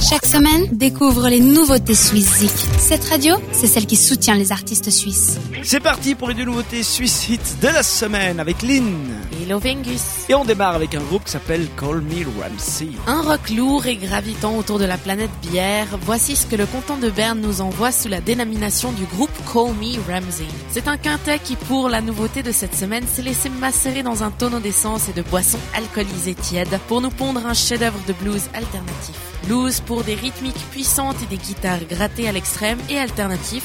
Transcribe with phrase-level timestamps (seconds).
[0.00, 2.52] Chaque semaine, découvre les nouveautés suisses Zik.
[2.78, 5.38] Cette radio, c'est celle qui soutient les artistes suisses.
[5.64, 8.94] C'est parti pour les deux nouveautés Swiss Hits de la semaine avec Lynn.
[9.42, 10.00] Et Lovengus.
[10.28, 12.90] Et on démarre avec un groupe qui s'appelle Call Me Ramsey.
[13.08, 16.96] Un rock lourd et gravitant autour de la planète bière, voici ce que le canton
[16.96, 20.46] de Berne nous envoie sous la dénomination du groupe Call Me Ramsey.
[20.70, 24.30] C'est un quintet qui, pour la nouveauté de cette semaine, s'est laissé macérer dans un
[24.30, 29.16] tonneau d'essence et de boissons alcoolisées tièdes pour nous pondre un chef-d'œuvre de blues alternatif.
[29.44, 33.64] Blues pour des rythmiques puissantes et des guitares grattées à l'extrême et alternatif.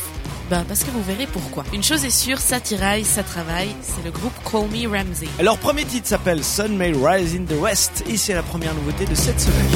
[0.49, 1.63] Ben parce que vous verrez pourquoi.
[1.73, 5.27] Une chose est sûre, ça tiraille, ça travaille, c'est le groupe Call Me Ramsey.
[5.39, 9.05] Alors premier titre s'appelle Sun May Rise in the West et c'est la première nouveauté
[9.05, 9.69] de cette semaine.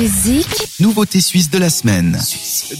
[0.00, 2.18] physique Nouveauté suisse de la semaine.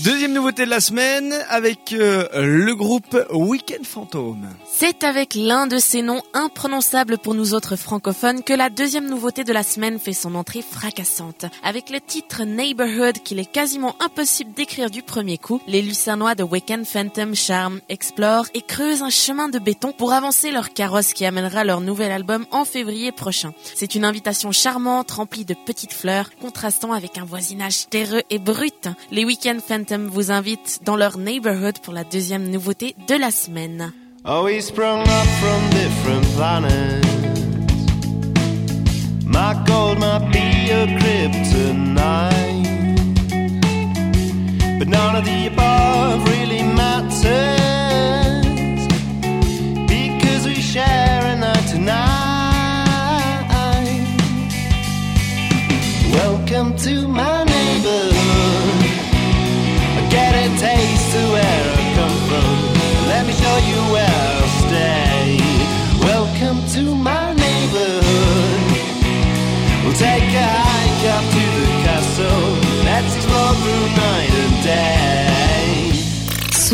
[0.05, 4.39] Deuxième nouveauté de la semaine avec euh, le groupe Weekend Phantom.
[4.73, 9.45] C'est avec l'un de ces noms imprononçables pour nous autres francophones que la deuxième nouveauté
[9.45, 11.45] de la semaine fait son entrée fracassante.
[11.62, 16.42] Avec le titre Neighborhood qu'il est quasiment impossible d'écrire du premier coup, les Lucernois de
[16.42, 21.27] Weekend Phantom charment, explorent et creusent un chemin de béton pour avancer leur carrosse qui
[21.27, 23.53] amènera leur nouvel album en février prochain.
[23.75, 28.88] C'est une invitation charmante remplie de petites fleurs, contrastant avec un voisinage terreux et brut.
[29.10, 33.92] Les Weekend Phantom vous invitent dans leur Neighborhood pour la deuxième nouveauté de la semaine.
[34.24, 37.00] Oh, we sprung up from different planets.
[39.24, 42.61] My gold might be a kryptonite.
[44.79, 47.20] But none of the above really matters.
[49.86, 52.20] Because we share a night tonight.
[56.12, 57.30] Welcome to my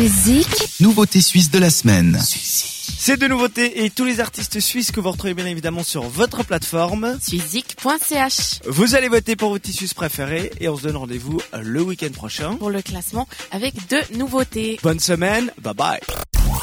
[0.07, 0.47] Suizik,
[0.79, 2.17] Nouveauté suisse de la semaine.
[2.23, 6.45] Ces deux nouveautés et tous les artistes suisses que vous retrouvez bien évidemment sur votre
[6.45, 7.17] plateforme.
[7.21, 12.11] Suizik.ch Vous allez voter pour vos tissus préférés et on se donne rendez-vous le week-end
[12.13, 12.55] prochain.
[12.55, 14.79] pour le classement avec deux nouveautés.
[14.81, 15.99] Bonne semaine, bye bye.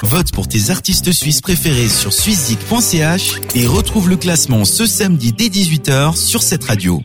[0.04, 5.48] Vote pour tes artistes suisses préférés sur suizik.ch et retrouve le classement ce samedi dès
[5.48, 7.04] 18h sur cette radio.